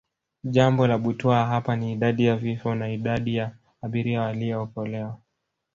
[0.43, 3.51] Jambo la butwaa hapa ni Idadi ya vifo na idadi ya
[3.81, 5.19] abiria waliookolewa